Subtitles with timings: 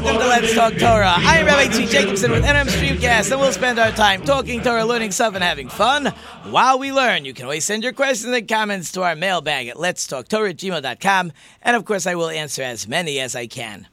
[0.00, 1.14] welcome to Let's Talk Torah.
[1.18, 1.86] I am Rabbi T.
[1.86, 5.68] Jacobson with NM Streamcast, and we'll spend our time talking Torah, learning stuff, and having
[5.68, 6.06] fun
[6.50, 7.24] while we learn.
[7.24, 10.50] You can always send your questions and comments to our mailbag at Let's Talk Torah
[10.50, 13.86] at gmail.com, and of course, I will answer as many as I can.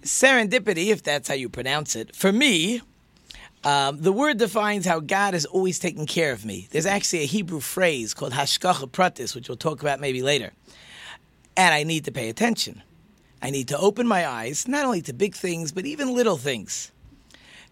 [0.00, 2.82] Serendipity, if that's how you pronounce it, for me,
[3.62, 6.66] um, the word defines how God is always taking care of me.
[6.72, 10.50] There's actually a Hebrew phrase called hashgacha pratis, which we'll talk about maybe later.
[11.56, 12.82] And I need to pay attention.
[13.42, 16.92] I need to open my eyes, not only to big things, but even little things.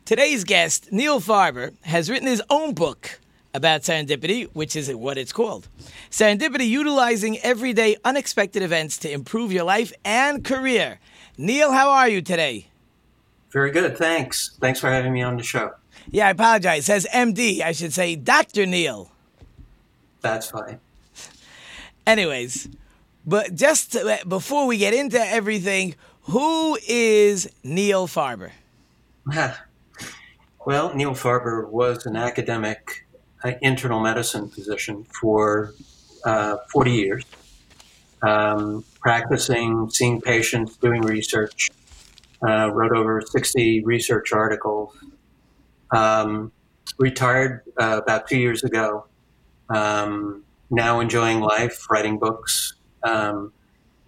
[0.05, 3.21] Today's guest, Neil Farber, has written his own book
[3.55, 5.69] about serendipity, which is what it's called.
[6.11, 10.99] Serendipity utilizing everyday unexpected events to improve your life and career.
[11.39, 12.67] Neil, how are you today?
[13.53, 14.57] Very good, thanks.
[14.61, 15.73] Thanks for having me on the show.
[16.11, 16.83] Yeah, I apologize.
[16.83, 17.61] It says MD.
[17.61, 18.67] I should say Dr.
[18.67, 19.13] Neil.
[20.21, 20.81] That's fine.
[22.07, 22.69] Anyways,
[23.27, 23.97] but just
[24.29, 28.51] before we get into everything, who is Neil Farber?
[30.67, 33.07] well, Neil Farber was an academic
[33.45, 35.73] uh, internal medicine physician for
[36.25, 37.25] uh, 40 years,
[38.23, 41.71] um, practicing, seeing patients, doing research,
[42.47, 44.95] uh, wrote over 60 research articles,
[45.91, 46.53] um,
[46.99, 49.07] retired uh, about two years ago,
[49.71, 53.53] um, now enjoying life, writing books, um,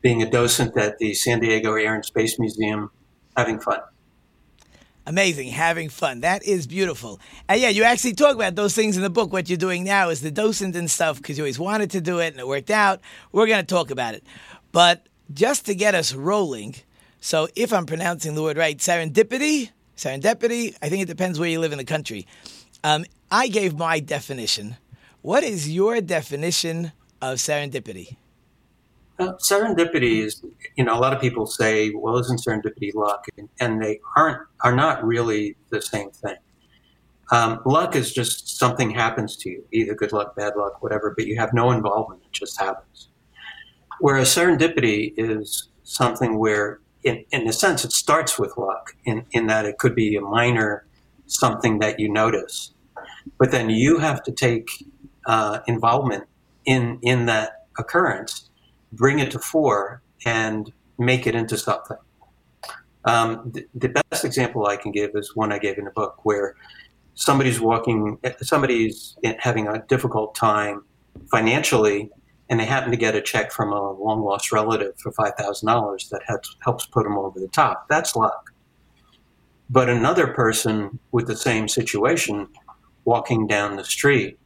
[0.01, 2.91] being a docent at the San Diego Air and Space Museum,
[3.37, 3.81] having fun.
[5.05, 6.21] Amazing, having fun.
[6.21, 7.19] That is beautiful.
[7.49, 9.33] And yeah, you actually talk about those things in the book.
[9.33, 12.21] What you're doing now is the docent and stuff because you always wanted to do
[12.21, 13.01] it and it worked out.
[13.33, 14.23] We're going to talk about it.
[14.71, 16.77] But just to get us rolling,
[17.21, 21.59] so if I'm pronouncing the word right, serendipity, serendipity, I think it depends where you
[21.59, 22.27] live in the country.
[22.85, 24.77] Um, I gave my definition.
[25.21, 28.17] What is your definition of serendipity?
[29.23, 30.43] Uh, serendipity is,
[30.77, 33.27] you know, a lot of people say, well, isn't serendipity luck?
[33.39, 36.37] And, and they aren't, are not really the same thing.
[37.31, 41.27] Um, luck is just something happens to you, either good luck, bad luck, whatever, but
[41.27, 42.23] you have no involvement.
[42.25, 43.11] It just happens.
[44.01, 49.47] Whereas serendipity is something where, in, in a sense, it starts with luck in, in
[49.47, 50.85] that it could be a minor
[51.27, 52.75] something that you notice.
[53.39, 54.69] But then you have to take
[55.27, 56.25] uh, involvement
[56.65, 58.51] in, in that occurrence
[58.93, 61.97] bring it to fore and make it into something.
[63.05, 66.25] Um, the, the, best example I can give is one I gave in a book
[66.25, 66.55] where
[67.15, 70.85] somebody's walking, somebody's having a difficult time
[71.29, 72.11] financially,
[72.49, 76.21] and they happen to get a check from a long lost relative for $5,000 that
[76.27, 77.89] helps, helps put them over the top.
[77.89, 78.53] That's luck.
[79.69, 82.47] But another person with the same situation
[83.05, 84.39] walking down the street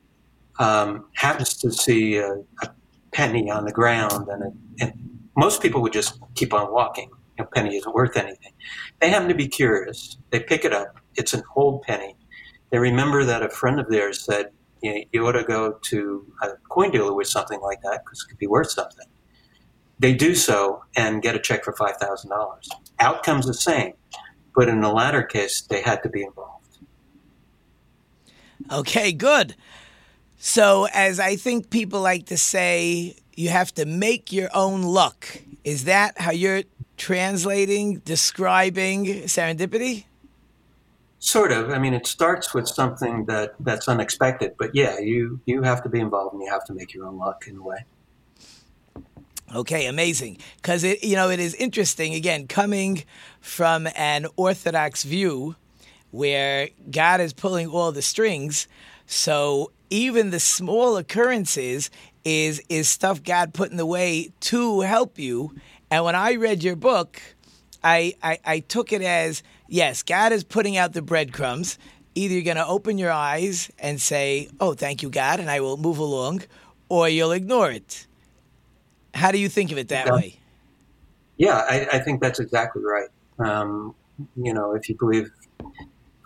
[0.59, 2.71] um, happens to see a, a
[3.17, 4.43] penny on the ground, and,
[4.79, 4.93] and
[5.39, 7.09] most people would just keep on walking.
[7.39, 8.53] Know, penny isn't worth anything.
[9.01, 10.19] They happen to be curious.
[10.31, 11.01] They pick it up.
[11.15, 12.15] It's an old penny.
[12.71, 14.51] They remember that a friend of theirs said,
[14.83, 18.23] you, know, you ought to go to a coin dealer with something like that because
[18.23, 19.07] it could be worth something.
[19.99, 22.69] They do so and get a check for $5,000.
[22.99, 23.95] Outcome's the same,
[24.55, 26.79] but in the latter case, they had to be involved.
[28.71, 29.57] Okay, good.
[30.39, 35.41] So, as I think people like to say, you have to make your own luck.
[35.65, 36.63] Is that how you're
[36.97, 40.05] translating, describing serendipity?
[41.19, 41.71] Sort of.
[41.71, 45.89] I mean, it starts with something that, that's unexpected, but yeah, you, you have to
[45.89, 47.85] be involved and you have to make your own luck in a way.
[49.55, 50.39] Okay, amazing.
[50.57, 52.15] Because it, you know, it is interesting.
[52.15, 53.05] Again, coming
[53.41, 55.57] from an Orthodox view,
[56.11, 58.69] where God is pulling all the strings.
[59.07, 61.91] So even the small occurrences
[62.25, 65.55] is is stuff God put in the way to help you.
[65.91, 67.21] And when I read your book,
[67.85, 71.79] I, I, I took it as yes, God is putting out the breadcrumbs.
[72.17, 75.61] Either you're going to open your eyes and say, "Oh, thank you, God," and I
[75.61, 76.43] will move along,
[76.89, 78.07] or you'll ignore it.
[79.15, 80.13] How do you think of it that yeah.
[80.13, 80.41] way?
[81.37, 83.09] Yeah, I, I, think that's exactly right.
[83.39, 83.95] Um,
[84.37, 85.31] you know, if you believe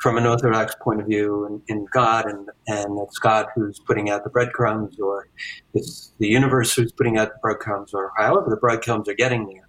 [0.01, 4.09] from an Orthodox point of view in, in, God, and, and it's God who's putting
[4.09, 5.29] out the breadcrumbs, or
[5.75, 9.69] it's the universe who's putting out the breadcrumbs, or however the breadcrumbs are getting there.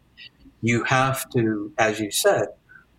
[0.61, 2.47] You have to, as you said,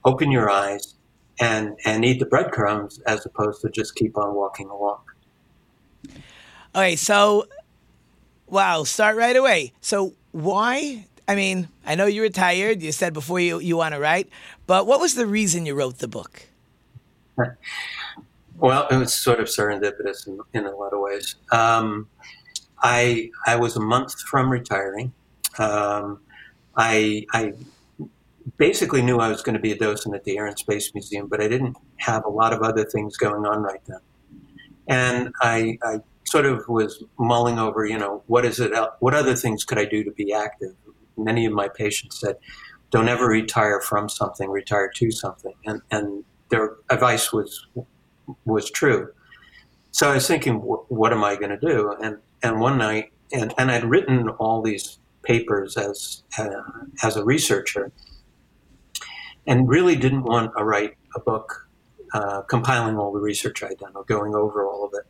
[0.05, 0.95] open your eyes
[1.41, 5.01] and and eat the breadcrumbs as opposed to just keep on walking along.
[6.75, 7.47] Okay, so
[8.47, 9.73] wow, start right away.
[9.81, 11.07] So why?
[11.27, 12.83] I mean, I know you retired.
[12.83, 14.29] You said before you you want to write,
[14.67, 16.49] but what was the reason you wrote the book?
[18.59, 21.35] Well, it was sort of serendipitous in, in a lot of ways.
[21.51, 22.09] Um,
[22.81, 25.13] I I was a month from retiring.
[25.59, 26.21] Um,
[26.77, 27.55] I I
[28.57, 31.29] basically knew I was going to be a docent at the Air and Space Museum,
[31.29, 34.01] but I didn't have a lot of other things going on right then.
[34.89, 38.73] And I, I sort of was mulling over, you know, what is it?
[39.01, 40.75] What other things could I do to be active?
[41.17, 42.37] Many of my patients said,
[42.91, 47.67] "Don't ever retire from something; retire to something." And and their advice was
[48.45, 49.13] was true.
[49.91, 51.97] So I was thinking, what am I going to do?
[52.01, 56.63] And and one night, and and I'd written all these papers as uh,
[57.03, 57.91] as a researcher,
[59.47, 61.69] and really didn't want to write a book
[62.15, 65.07] uh, compiling all the research I'd done or going over all of it.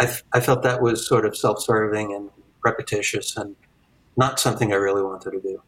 [0.00, 2.30] I, f- I felt that was sort of self-serving and
[2.64, 3.54] repetitious and
[4.16, 5.62] not something I really wanted to do.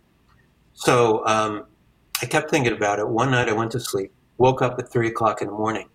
[0.74, 1.66] So um,
[2.22, 3.08] I kept thinking about it.
[3.08, 5.88] One night I went to sleep, woke up at three o'clock in the morning,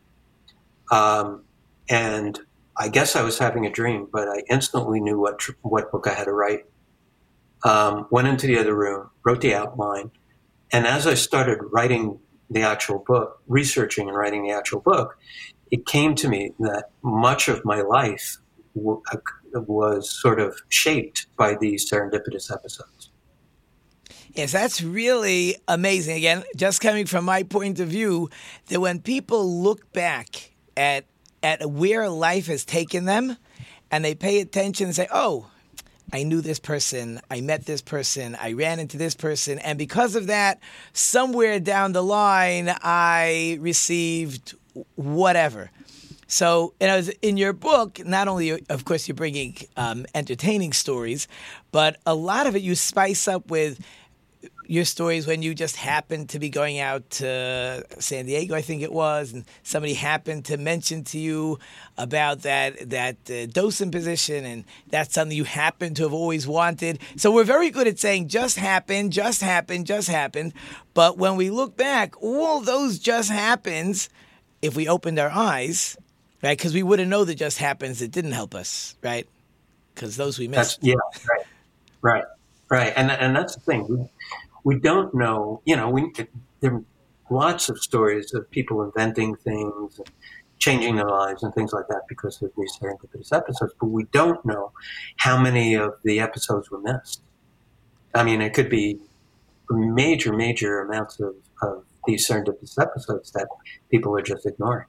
[0.91, 1.43] um,
[1.89, 2.39] and
[2.77, 6.13] I guess I was having a dream, but I instantly knew what what book I
[6.13, 6.65] had to write.
[7.63, 10.11] Um, went into the other room, wrote the outline,
[10.71, 15.17] and as I started writing the actual book, researching and writing the actual book,
[15.69, 18.38] it came to me that much of my life
[18.75, 19.01] w-
[19.53, 23.11] was sort of shaped by these serendipitous episodes.
[24.33, 26.16] Yes, that's really amazing.
[26.18, 28.30] Again, just coming from my point of view,
[28.68, 31.06] that when people look back at
[31.44, 33.36] at where life has taken them,
[33.89, 35.48] and they pay attention and say, "Oh,
[36.13, 40.16] I knew this person, I met this person, I ran into this person, and because
[40.16, 40.60] of that,
[40.94, 44.54] somewhere down the line, I received
[44.95, 45.72] whatever."
[46.27, 51.27] So, you know, in your book, not only, of course, you're bringing um, entertaining stories,
[51.74, 53.81] but a lot of it you spice up with
[54.71, 58.81] your stories when you just happened to be going out to San Diego, I think
[58.81, 61.59] it was, and somebody happened to mention to you
[61.97, 67.00] about that that uh, docent position, and that's something you happen to have always wanted.
[67.18, 70.53] So we're very good at saying just happened, just happened, just happened.
[70.94, 74.07] But when we look back, all those just happens.
[74.62, 75.97] If we opened our eyes,
[76.41, 76.57] right?
[76.57, 78.01] Because we wouldn't know that just happens.
[78.01, 79.27] It didn't help us, right?
[79.94, 80.79] Because those we missed.
[80.79, 81.45] That's, yeah, right,
[82.01, 82.24] right,
[82.69, 82.94] right.
[82.95, 84.07] And and that's the thing
[84.63, 86.12] we don't know, you know, we,
[86.60, 86.84] there are
[87.30, 90.10] lots of stories of people inventing things, and
[90.62, 94.46] changing their lives and things like that because of these serendipitous episodes, but we don't
[94.46, 94.72] know
[95.18, 97.24] how many of the episodes were missed.
[98.13, 99.00] I mean, it could be
[99.69, 103.48] major, major amounts of, of these serendipitous episodes that
[103.90, 104.88] people are just ignoring.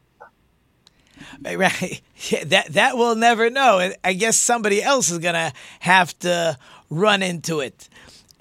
[1.43, 2.01] Right.
[2.31, 3.93] Yeah, that that we'll never know.
[4.05, 6.57] I guess somebody else is to have to
[6.89, 7.89] run into it.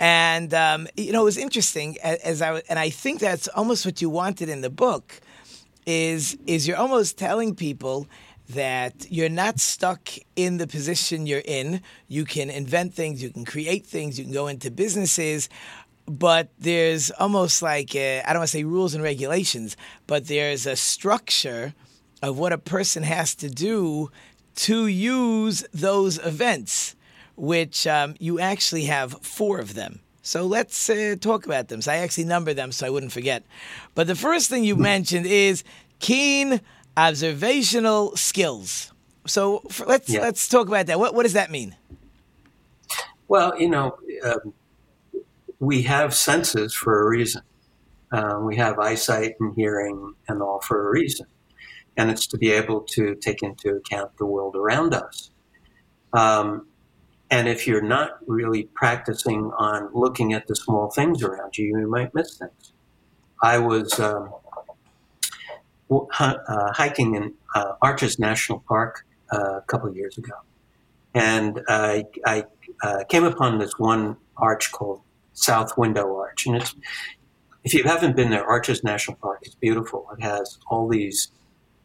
[0.02, 4.02] And um, you know, it was interesting as I and I think that's almost what
[4.02, 5.22] you wanted in the book
[5.86, 8.08] is is you're almost telling people
[8.50, 11.84] that you're not stuck in the position you're in.
[12.08, 15.50] You can invent things, you can create things, you can go into businesses,
[16.08, 20.76] but there's almost like I don't want to say rules and regulations, but there's a
[20.76, 21.76] structure
[22.24, 24.10] of what a person has to do
[24.56, 26.96] to use those events
[27.42, 30.00] which um, you actually have four of them.
[30.22, 31.82] So let's uh, talk about them.
[31.82, 33.44] So I actually numbered them so I wouldn't forget.
[33.96, 35.64] But the first thing you mentioned is
[35.98, 36.62] keen
[36.96, 38.94] observational skills.
[39.26, 40.22] So for, let's yeah.
[40.22, 41.00] let's talk about that.
[41.00, 41.76] What what does that mean?
[43.28, 44.54] Well, you know, um,
[45.60, 47.42] we have senses for a reason.
[48.12, 51.26] Um, we have eyesight and hearing and all for a reason,
[51.98, 55.32] and it's to be able to take into account the world around us.
[56.14, 56.68] Um,
[57.32, 61.90] and if you're not really practicing on looking at the small things around you, you
[61.90, 62.74] might miss things.
[63.42, 64.34] I was um,
[65.90, 70.34] uh, hiking in uh, Arches National Park uh, a couple of years ago,
[71.16, 72.44] and I, I
[72.84, 75.02] uh, came upon this one arch called
[75.34, 76.76] South Window Arch, and it's
[77.64, 80.08] if you haven't been there, Arches National Park is beautiful.
[80.18, 81.32] It has all these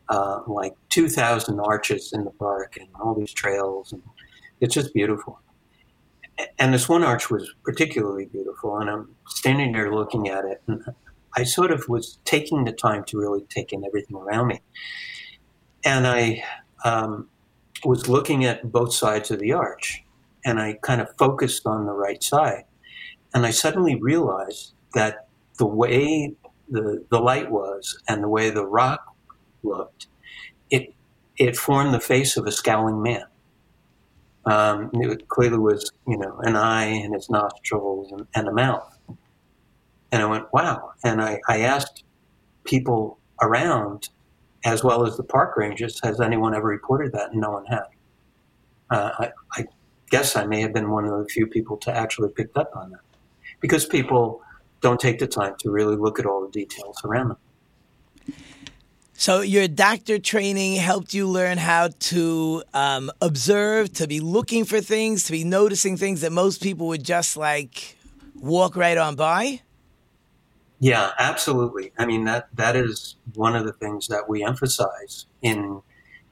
[0.09, 4.03] uh, like 2,000 arches in the park and all these trails and
[4.61, 5.41] it's just beautiful.
[6.59, 10.85] And this one arch was particularly beautiful, and I'm standing there looking at it, and
[11.35, 14.61] I sort of was taking the time to really take in everything around me.
[15.85, 16.45] And I
[16.85, 17.29] um,
[17.85, 20.03] was looking at both sides of the arch,
[20.45, 22.65] and I kind of focused on the right side.
[23.35, 26.35] And I suddenly realized that the way
[26.69, 29.15] the, the light was and the way the rock
[29.63, 30.07] looked,
[30.71, 30.95] it
[31.37, 33.25] it formed the face of a scowling man.
[34.47, 38.97] Um, it clearly was, you know, an eye and his nostrils and, and a mouth.
[40.13, 40.93] And I went, wow.
[41.05, 42.05] And I, I asked
[42.65, 44.09] people around,
[44.65, 47.33] as well as the park rangers, has anyone ever reported that?
[47.33, 47.83] And no one had.
[48.89, 49.65] Uh, I, I
[50.11, 52.91] guess I may have been one of the few people to actually pick up on
[52.91, 53.01] that
[53.61, 54.43] because people
[54.81, 58.35] don't take the time to really look at all the details around them.
[59.19, 64.83] So your doctor training helped you learn how to um, observe, to be looking for
[64.83, 67.97] things, to be noticing things that most people would just like
[68.35, 69.63] walk right on by.
[70.81, 71.93] Yeah, absolutely.
[71.99, 75.81] I mean that that is one of the things that we emphasize in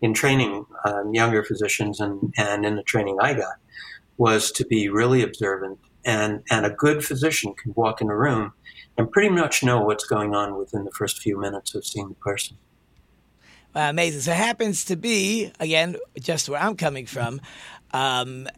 [0.02, 3.56] in training um, younger physicians and and in the training I got
[4.18, 8.52] was to be really observant and and a good physician can walk in a room
[8.98, 12.14] and pretty much know what's going on within the first few minutes of seeing the
[12.16, 12.58] person.
[13.75, 14.21] Uh, amazing.
[14.21, 17.40] So it happens to be again just where I'm coming from.
[17.93, 18.49] Um,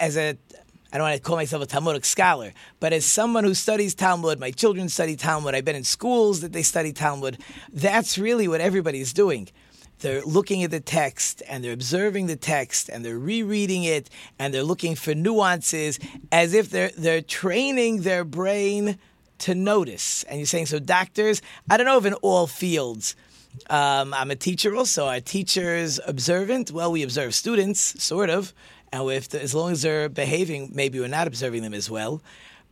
[0.00, 0.36] as a
[0.92, 4.38] I don't want to call myself a Talmudic scholar, but as someone who studies Talmud,
[4.38, 5.54] my children study Talmud.
[5.54, 7.38] I've been in schools that they study Talmud.
[7.72, 9.48] That's really what everybody's doing.
[10.00, 14.52] They're looking at the text and they're observing the text and they're rereading it and
[14.52, 15.98] they're looking for nuances
[16.30, 18.98] as if they're they're training their brain
[19.38, 20.24] to notice.
[20.24, 21.40] And you're saying so, doctors.
[21.70, 23.16] I don't know if in all fields
[23.70, 25.06] um, I'm a teacher also.
[25.06, 26.70] Are teachers observant?
[26.70, 28.52] Well, we observe students, sort of.
[28.92, 32.22] And if as long as they're behaving, maybe we're not observing them as well.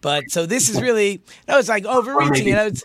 [0.00, 2.48] But so this is really no, it's like overreaching.
[2.48, 2.84] You know, it's,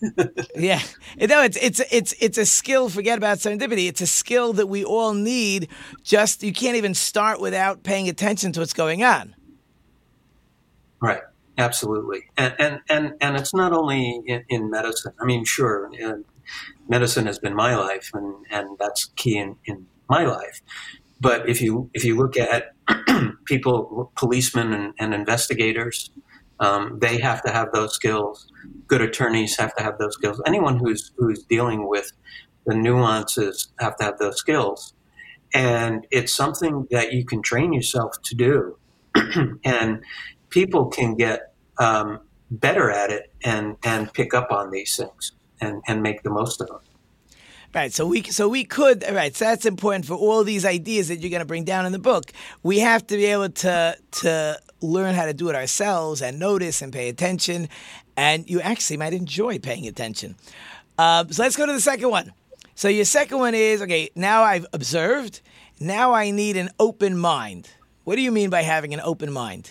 [0.56, 0.80] yeah,
[1.18, 2.88] know, it's it's it's it's a skill.
[2.88, 3.88] Forget about serendipity.
[3.88, 5.68] It's a skill that we all need.
[6.02, 9.34] Just you can't even start without paying attention to what's going on.
[11.00, 11.22] Right.
[11.56, 12.24] Absolutely.
[12.36, 15.12] And and and, and it's not only in, in medicine.
[15.20, 15.90] I mean, sure,
[16.88, 20.60] medicine has been my life, and, and that's key in, in my life.
[21.20, 22.74] But if you if you look at
[23.46, 26.10] people, policemen and, and investigators,
[26.60, 28.46] um, they have to have those skills.
[28.86, 30.40] Good attorneys have to have those skills.
[30.46, 32.12] Anyone who's who's dealing with
[32.66, 34.94] the nuances have to have those skills,
[35.52, 38.78] and it's something that you can train yourself to do.
[39.64, 40.02] and
[40.50, 42.20] people can get um,
[42.50, 46.60] better at it and and pick up on these things and, and make the most
[46.60, 46.80] of them.
[47.74, 47.92] Right.
[47.92, 49.34] So we so we could right.
[49.34, 51.98] So that's important for all these ideas that you're going to bring down in the
[51.98, 52.32] book.
[52.62, 56.82] We have to be able to to learn how to do it ourselves and notice
[56.82, 57.68] and pay attention.
[58.16, 60.36] And you actually might enjoy paying attention.
[60.96, 62.32] Uh, so let's go to the second one.
[62.76, 64.10] So your second one is okay.
[64.14, 65.40] Now I've observed.
[65.80, 67.70] Now I need an open mind.
[68.04, 69.70] What do you mean by having an open mind?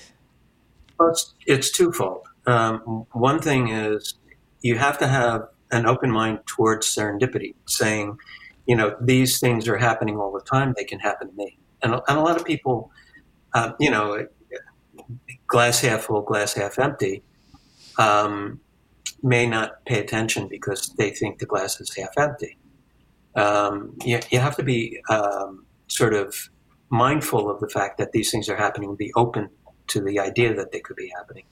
[0.99, 2.27] Well, it's, it's twofold.
[2.45, 4.15] Um, one thing is
[4.61, 8.17] you have to have an open mind towards serendipity, saying,
[8.67, 10.73] you know, these things are happening all the time.
[10.77, 11.57] They can happen to me.
[11.81, 12.91] And, and a lot of people,
[13.53, 14.27] uh, you know,
[15.47, 17.23] glass half full, glass half empty,
[17.97, 18.61] um,
[19.21, 22.57] may not pay attention because they think the glass is half empty.
[23.35, 26.49] Um, you, you, have to be um, sort of
[26.89, 29.49] mindful of the fact that these things are happening, be open
[29.87, 31.45] to the idea that they could be happening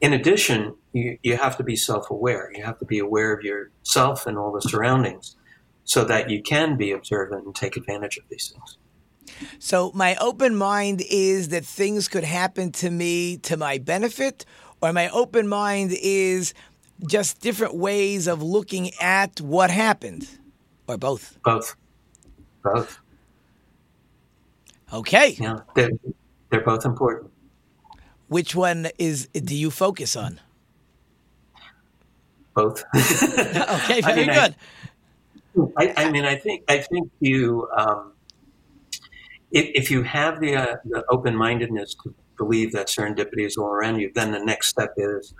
[0.00, 2.50] in addition, you, you have to be self aware.
[2.54, 5.36] You have to be aware of yourself and all the surroundings
[5.84, 8.78] so that you can be observant and take advantage of these things.
[9.58, 14.44] So, my open mind is that things could happen to me to my benefit,
[14.80, 16.54] or my open mind is
[17.06, 20.28] just different ways of looking at what happened,
[20.86, 21.38] or both?
[21.42, 21.76] Both.
[22.62, 23.00] Both.
[24.92, 25.36] Okay.
[25.38, 25.90] Yeah, they're,
[26.50, 27.30] they're both important
[28.28, 30.40] which one is do you focus on?
[32.54, 32.84] Both.
[32.96, 34.54] okay, very I mean, good.
[35.76, 38.12] I, I, mean, I think I think you um,
[39.52, 43.68] if, if, you have the, uh, the open mindedness to believe that serendipity is all
[43.68, 45.32] around you, then the next step is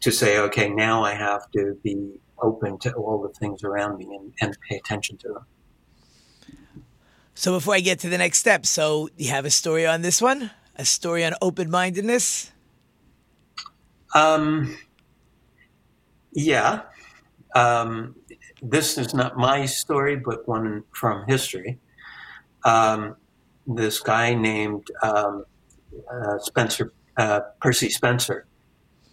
[0.00, 4.06] to say, okay, now I have to be open to all the things around me
[4.14, 5.46] and, and pay attention to them.
[7.34, 10.20] So before I get to the next step, so you have a story on this
[10.22, 10.50] one?
[10.80, 12.52] A story on open mindedness?
[14.14, 14.78] Um,
[16.32, 16.82] yeah.
[17.54, 18.16] Um,
[18.62, 21.78] this is not my story, but one from history.
[22.64, 23.16] Um,
[23.66, 25.44] this guy named um,
[26.10, 28.46] uh, Spencer uh, Percy Spencer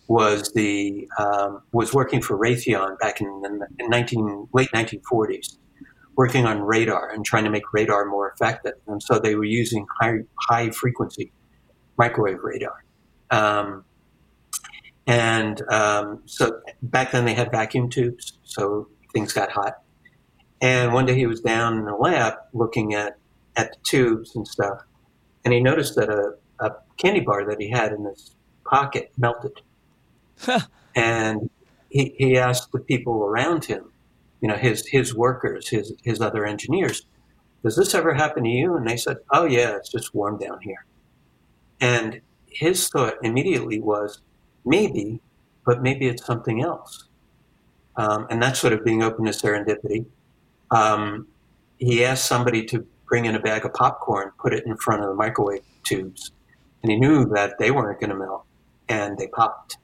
[0.08, 5.58] was the um, was working for Raytheon back in the in 19, late 1940s,
[6.16, 8.76] working on radar and trying to make radar more effective.
[8.88, 10.20] And so they were using high
[10.50, 11.32] high frequency
[11.98, 12.84] microwave radar.
[13.32, 13.84] Um,
[15.08, 19.75] And um, so back then they had vacuum tubes, so things got hot.
[20.62, 23.18] And one day he was down in the lab looking at,
[23.56, 24.82] at the tubes and stuff,
[25.46, 28.36] and he noticed that a, a candy bar that he had in his
[28.66, 29.62] pocket melted.
[30.96, 31.50] and
[31.89, 33.92] he, he asked the people around him,
[34.42, 37.06] you know, his, his workers, his, his other engineers,
[37.63, 38.75] does this ever happen to you?
[38.75, 40.86] And they said, oh, yeah, it's just warm down here.
[41.79, 44.22] And his thought immediately was,
[44.65, 45.22] maybe,
[45.65, 47.05] but maybe it's something else.
[47.96, 50.05] Um, and that's sort of being open to serendipity.
[50.72, 51.27] Um,
[51.77, 55.10] he asked somebody to bring in a bag of popcorn, put it in front of
[55.10, 56.31] the microwave tubes,
[56.84, 58.46] and he knew that they weren't going to melt,
[58.89, 59.77] and they popped.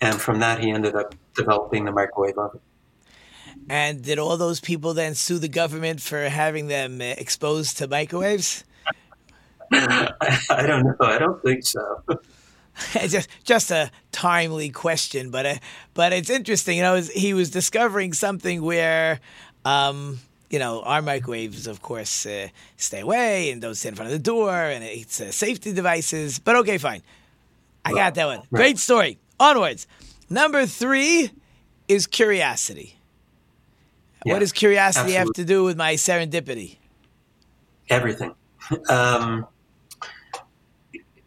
[0.00, 2.60] And from that, he ended up developing the microwave oven.
[3.68, 7.88] And did all those people then sue the government for having them uh, exposed to
[7.88, 8.64] microwaves?
[9.72, 10.96] I don't know.
[11.00, 12.02] I don't think so.
[13.06, 15.54] just just a timely question, but uh,
[15.94, 16.76] but it's interesting.
[16.76, 19.20] You know, he was discovering something where.
[19.64, 22.46] Um, you know, our microwaves, of course, uh,
[22.76, 26.38] stay away and don't stand in front of the door, and it's uh, safety devices.
[26.38, 27.02] But okay, fine.
[27.84, 28.42] I got that one.
[28.52, 29.18] Great story.
[29.40, 29.88] Onwards.
[30.30, 31.30] Number three
[31.88, 32.96] is curiosity.
[34.24, 35.18] Yeah, what does curiosity absolutely.
[35.18, 36.76] have to do with my serendipity?
[37.88, 38.34] Everything.
[38.88, 39.46] Um,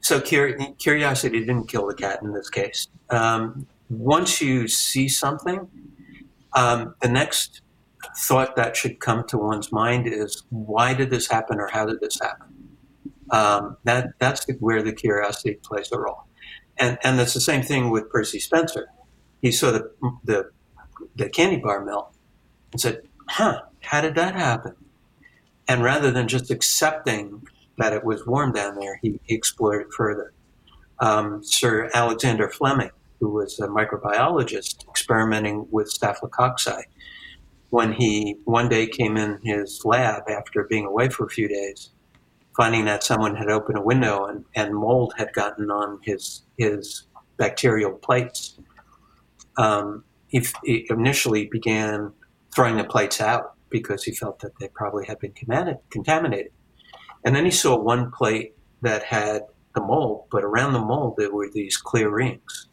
[0.09, 2.87] so curiosity didn't kill the cat in this case.
[3.11, 5.67] Um, once you see something,
[6.53, 7.61] um, the next
[8.17, 11.99] thought that should come to one's mind is, why did this happen or how did
[12.01, 12.47] this happen?
[13.29, 16.23] Um, that that's where the curiosity plays a role,
[16.77, 18.87] and and that's the same thing with Percy Spencer.
[19.43, 19.91] He saw the
[20.23, 20.49] the,
[21.15, 22.15] the candy bar melt
[22.71, 24.75] and said, "Huh, how did that happen?"
[25.67, 27.47] And rather than just accepting
[27.79, 30.33] that it was warm down there, he, he explored it further.
[30.99, 36.83] Um, Sir Alexander Fleming, who was a microbiologist experimenting with staphylococci,
[37.69, 41.91] when he one day came in his lab after being away for a few days,
[42.55, 47.03] finding that someone had opened a window and, and mold had gotten on his his
[47.37, 48.59] bacterial plates.
[49.57, 52.11] Um, he, he, initially began
[52.53, 55.33] throwing the plates out because he felt that they probably had been
[55.89, 56.51] contaminated.
[57.23, 59.43] And then he saw one plate that had
[59.75, 62.67] the mold, but around the mold there were these clear rings.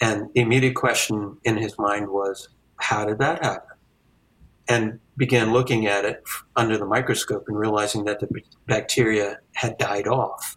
[0.00, 3.76] And the immediate question in his mind was, how did that happen?
[4.68, 6.22] And began looking at it
[6.56, 8.28] under the microscope and realizing that the
[8.66, 10.56] bacteria had died off.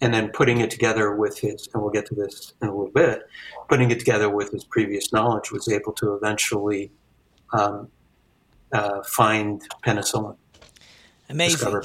[0.00, 2.92] And then putting it together with his, and we'll get to this in a little
[2.92, 3.22] bit,
[3.68, 6.90] putting it together with his previous knowledge was able to eventually
[7.52, 7.88] um,
[8.72, 10.36] uh, find penicillin.
[11.28, 11.82] Amazing.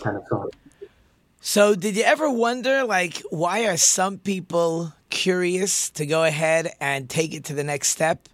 [1.41, 7.09] So, did you ever wonder, like, why are some people curious to go ahead and
[7.09, 8.27] take it to the next step?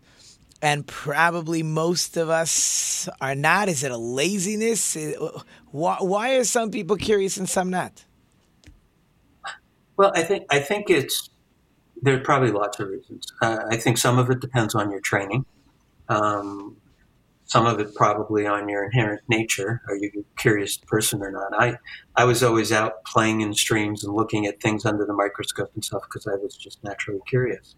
[0.61, 3.69] And probably most of us are not.
[3.69, 4.97] Is it a laziness?
[5.71, 8.03] Why, why are some people curious and some not?
[9.97, 11.29] Well, I think I think it's
[12.01, 13.31] there's probably lots of reasons.
[13.41, 15.45] Uh, I think some of it depends on your training.
[16.09, 16.77] Um,
[17.45, 19.81] some of it probably on your inherent nature.
[19.87, 21.53] Are you a curious person or not?
[21.57, 21.77] I,
[22.15, 25.85] I was always out playing in streams and looking at things under the microscope and
[25.85, 27.75] stuff because I was just naturally curious.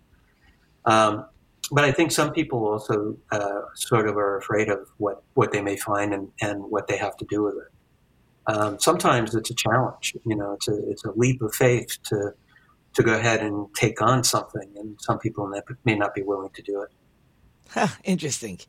[0.86, 1.26] Um,
[1.70, 5.62] but I think some people also uh, sort of are afraid of what, what they
[5.62, 8.54] may find and, and what they have to do with it.
[8.54, 10.16] Um, sometimes it's a challenge.
[10.26, 12.32] You know, it's a, it's a leap of faith to,
[12.94, 15.52] to go ahead and take on something, and some people
[15.84, 16.90] may not be willing to do it.
[17.70, 18.60] Huh, interesting.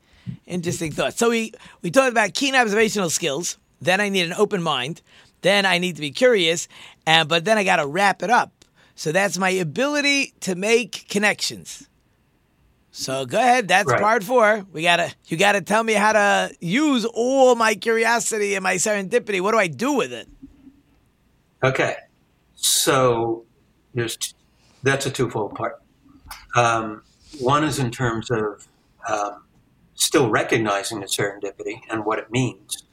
[0.47, 1.19] Interesting thought.
[1.19, 3.59] So we we talked about keen observational skills.
[3.81, 5.03] Then I need an open mind.
[5.43, 6.69] Then I need to be curious,
[7.07, 8.65] and but then I got to wrap it up.
[8.95, 11.89] So that's my ability to make connections.
[12.91, 13.69] So go ahead.
[13.69, 14.01] That's right.
[14.01, 14.67] part four.
[14.73, 19.41] We gotta you gotta tell me how to use all my curiosity and my serendipity.
[19.41, 20.29] What do I do with it?
[21.63, 21.95] Okay,
[22.57, 23.45] so
[23.95, 24.33] there's t-
[24.83, 25.81] that's a twofold part.
[26.57, 27.03] Um,
[27.39, 28.67] one is in terms of
[29.09, 29.45] um,
[29.99, 32.85] still recognizing the serendipity and what it means,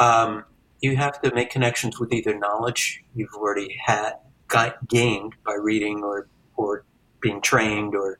[0.00, 0.44] um,
[0.80, 4.14] you have to make connections with either knowledge you've already had
[4.48, 6.84] got, gained by reading or or
[7.20, 8.18] being trained or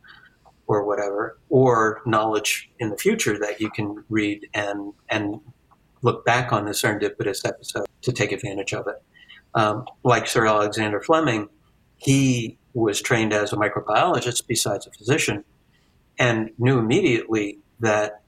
[0.66, 5.40] or whatever, or knowledge in the future that you can read and and
[6.02, 9.02] look back on the serendipitous episode to take advantage of it.
[9.54, 11.48] Um, like Sir Alexander Fleming,
[11.96, 15.44] he was trained as a microbiologist besides a physician,
[16.18, 18.22] and knew immediately that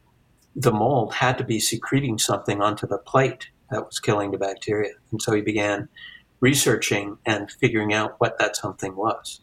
[0.55, 4.93] the mold had to be secreting something onto the plate that was killing the bacteria.
[5.11, 5.88] And so he began
[6.40, 9.40] researching and figuring out what that something was.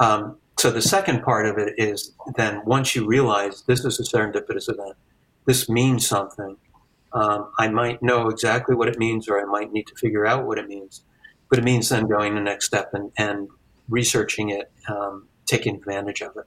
[0.00, 4.02] Um, so the second part of it is then once you realize this is a
[4.02, 4.96] serendipitous event,
[5.44, 6.56] this means something.
[7.12, 10.46] Um, I might know exactly what it means, or I might need to figure out
[10.46, 11.02] what it means.
[11.48, 13.48] But it means then going the next step and, and
[13.88, 16.44] researching it, um, taking advantage of it.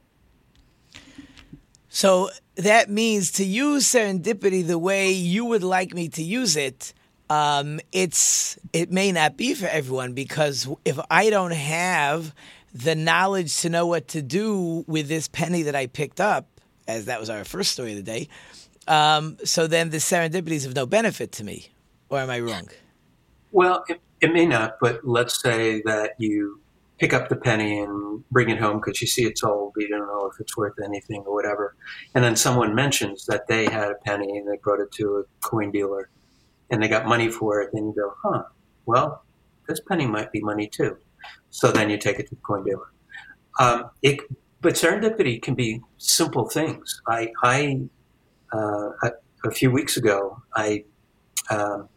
[1.93, 6.93] So that means to use serendipity the way you would like me to use it.
[7.29, 12.33] Um, it's it may not be for everyone because if I don't have
[12.73, 16.47] the knowledge to know what to do with this penny that I picked up,
[16.87, 18.29] as that was our first story of the day,
[18.87, 21.71] um, so then the serendipity is of no benefit to me,
[22.07, 22.69] or am I wrong?
[23.51, 26.60] Well, it, it may not, but let's say that you
[27.01, 30.05] pick up the penny and bring it home because you see it's old, you don't
[30.05, 31.75] know if it's worth anything or whatever.
[32.13, 35.23] And then someone mentions that they had a penny and they brought it to a
[35.49, 36.11] coin dealer
[36.69, 37.71] and they got money for it.
[37.73, 38.43] Then you go, huh,
[38.85, 39.25] well,
[39.67, 40.95] this penny might be money too.
[41.49, 42.91] So then you take it to the coin dealer.
[43.59, 44.19] Um, it,
[44.61, 47.01] but serendipity can be simple things.
[47.07, 47.81] I, I
[48.53, 49.11] uh, a,
[49.45, 50.83] a, few weeks ago, I
[51.49, 51.89] um,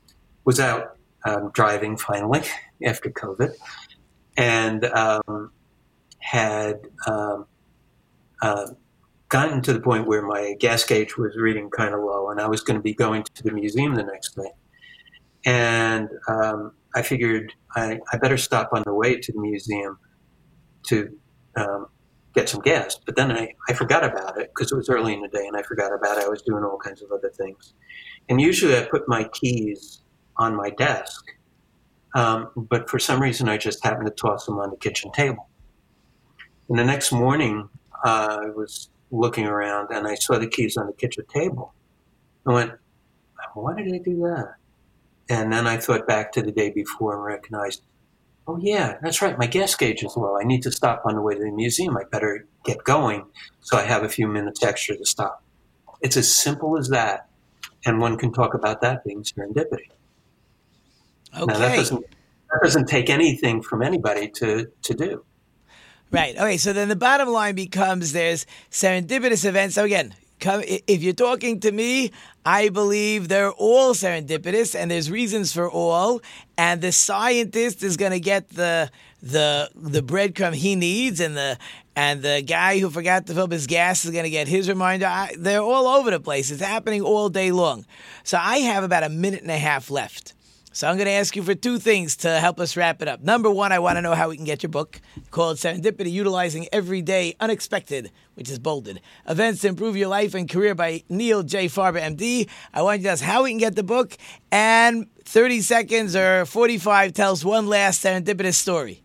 [0.47, 2.43] was out um, driving finally
[2.87, 3.55] after COVID
[4.37, 5.51] and um,
[6.19, 7.47] had um,
[8.43, 8.67] uh,
[9.29, 12.47] gotten to the point where my gas gauge was reading kind of low, and I
[12.47, 14.51] was going to be going to the museum the next day.
[15.45, 19.99] And um, I figured I, I, better stop on the way to the museum
[20.87, 21.15] to
[21.57, 21.87] um,
[22.35, 22.99] get some gas.
[23.05, 25.57] But then I, I forgot about it because it was early in the day and
[25.57, 26.25] I forgot about it.
[26.25, 27.75] I was doing all kinds of other things.
[28.29, 30.03] And usually I put my keys
[30.37, 31.25] on my desk
[32.15, 35.49] um, but for some reason, I just happened to toss them on the kitchen table.
[36.69, 37.69] And the next morning,
[38.05, 41.75] uh, I was looking around and I saw the keys on the kitchen table.
[42.47, 42.73] I went,
[43.55, 44.55] why did I do that?
[45.29, 47.83] And then I thought back to the day before and recognized,
[48.47, 49.39] oh, yeah, that's right.
[49.39, 50.39] My gas gauge is low.
[50.39, 51.97] I need to stop on the way to the museum.
[51.97, 53.25] I better get going
[53.61, 55.43] so I have a few minutes extra to stop.
[56.01, 57.29] It's as simple as that.
[57.87, 59.89] And one can talk about that being serendipity.
[61.37, 61.53] Okay.
[61.53, 62.07] Now, that doesn't
[62.51, 65.25] that doesn't take anything from anybody to to do.
[66.11, 66.37] Right.
[66.37, 66.57] Okay.
[66.57, 69.75] So then the bottom line becomes there's serendipitous events.
[69.75, 72.13] So again, come, if you're talking to me,
[72.47, 76.21] I believe they're all serendipitous, and there's reasons for all.
[76.57, 78.91] And the scientist is going to get the
[79.23, 81.59] the the breadcrumb he needs, and the
[81.97, 84.69] and the guy who forgot to fill up his gas is going to get his
[84.69, 85.07] reminder.
[85.07, 86.51] I, they're all over the place.
[86.51, 87.87] It's happening all day long.
[88.25, 90.34] So I have about a minute and a half left.
[90.75, 93.23] So I'm going to ask you for two things to help us wrap it up.
[93.23, 96.67] Number one, I want to know how we can get your book called Serendipity Utilizing
[96.73, 99.01] Everyday Unexpected, which is bolded.
[99.29, 101.67] Events to Improve Your Life and Career by Neil J.
[101.69, 102.49] Farber, MD.
[102.73, 104.17] I want you to ask how we can get the book.
[104.51, 109.05] And 30 seconds or 45 tells one last serendipitous story.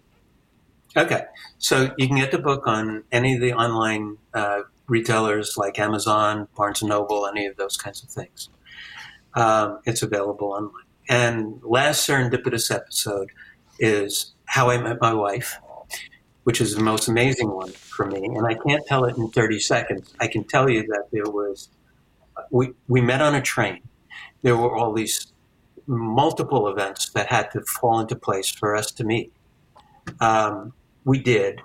[0.97, 1.21] Okay.
[1.59, 6.47] So you can get the book on any of the online uh, retailers like Amazon,
[6.57, 8.49] Barnes & Noble, any of those kinds of things.
[9.35, 10.88] Um, it's available online.
[11.09, 13.31] And last serendipitous episode
[13.79, 15.57] is How I Met My Wife,
[16.43, 18.23] which is the most amazing one for me.
[18.23, 20.13] And I can't tell it in 30 seconds.
[20.19, 21.69] I can tell you that there was,
[22.51, 23.81] we, we met on a train.
[24.43, 25.33] There were all these
[25.87, 29.33] multiple events that had to fall into place for us to meet.
[30.21, 30.73] Um,
[31.05, 31.61] we did.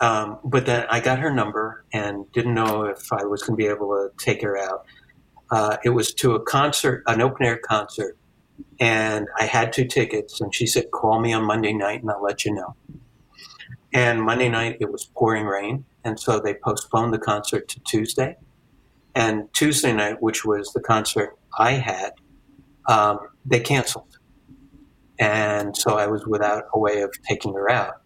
[0.00, 3.62] Um, but then I got her number and didn't know if I was going to
[3.62, 4.86] be able to take her out.
[5.50, 8.16] Uh, it was to a concert, an open air concert
[8.80, 12.22] and I had two tickets, and she said, "Call me on Monday night, and I'll
[12.22, 12.74] let you know."
[13.92, 18.36] And Monday night it was pouring rain, and so they postponed the concert to Tuesday.
[19.14, 22.12] And Tuesday night, which was the concert I had,
[22.86, 24.18] um, they canceled,
[25.18, 28.00] and so I was without a way of taking her out.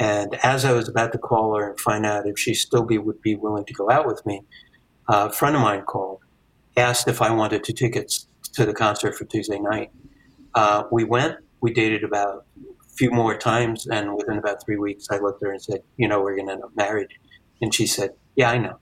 [0.00, 2.98] And as I was about to call her and find out if she still be
[2.98, 4.42] would be willing to go out with me,
[5.08, 6.18] a friend of mine called,
[6.76, 9.90] asked if I wanted two tickets to the concert for Tuesday night.
[10.54, 11.36] Uh, we went.
[11.60, 15.46] We dated about a few more times, and within about three weeks, I looked at
[15.46, 17.08] her and said, "You know, we're going to end up married."
[17.60, 18.78] And she said, "Yeah, I know."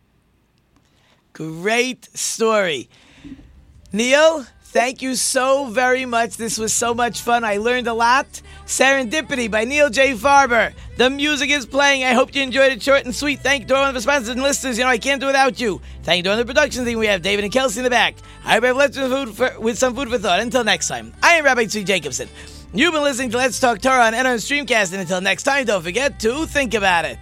[1.32, 2.90] Great story,
[3.92, 4.46] Neil.
[4.72, 6.38] Thank you so very much.
[6.38, 7.44] This was so much fun.
[7.44, 8.40] I learned a lot.
[8.64, 10.14] Serendipity by Neil J.
[10.14, 10.72] Farber.
[10.96, 12.04] The music is playing.
[12.04, 13.40] I hope you enjoyed it short and sweet.
[13.40, 14.78] Thank you to all of the sponsors and listeners.
[14.78, 15.82] You know, I can't do without you.
[16.04, 16.98] Thank you to all the production team.
[16.98, 18.14] We have David and Kelsey in the back.
[18.46, 20.40] I hope I've left you food for, with some food for thought.
[20.40, 22.30] Until next time, I am Rabbi Tzvi Jacobson.
[22.72, 24.92] You've been listening to Let's Talk Torah on NRN Streamcast.
[24.92, 27.18] And until next time, don't forget to think about it.